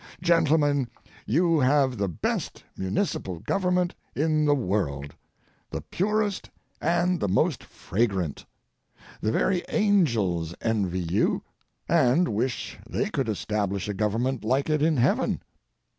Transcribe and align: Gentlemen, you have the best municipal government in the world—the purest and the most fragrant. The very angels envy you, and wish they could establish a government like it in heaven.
Gentlemen, 0.23 0.87
you 1.27 1.59
have 1.59 1.95
the 1.99 2.07
best 2.09 2.63
municipal 2.75 3.37
government 3.37 3.93
in 4.15 4.45
the 4.45 4.55
world—the 4.55 5.81
purest 5.91 6.49
and 6.81 7.19
the 7.19 7.27
most 7.27 7.63
fragrant. 7.63 8.47
The 9.21 9.31
very 9.31 9.63
angels 9.69 10.55
envy 10.59 11.01
you, 11.01 11.43
and 11.87 12.29
wish 12.29 12.79
they 12.89 13.11
could 13.11 13.29
establish 13.29 13.87
a 13.87 13.93
government 13.93 14.43
like 14.43 14.71
it 14.71 14.81
in 14.81 14.97
heaven. 14.97 15.43